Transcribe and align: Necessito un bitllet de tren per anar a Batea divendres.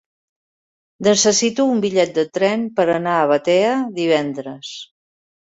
Necessito 1.07 1.65
un 1.73 1.83
bitllet 1.83 2.15
de 2.15 2.23
tren 2.39 2.65
per 2.81 2.87
anar 2.95 3.19
a 3.19 3.29
Batea 3.35 3.77
divendres. 4.01 4.75